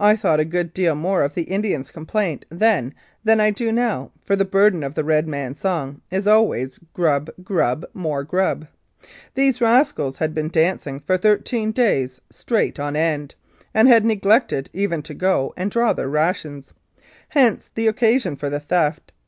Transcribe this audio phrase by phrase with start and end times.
[0.00, 4.10] I thought a good deal more of the Indians' complaint then than I do now,
[4.24, 8.66] for the burden of the Red Man's song is always "Grub, grub, more grub."
[9.36, 13.36] These rascals had been" dancing" for thirteen days straight on end,
[13.72, 16.74] and had neglected even to go and draw their rations.
[17.28, 19.12] Hence the occasion for the theft.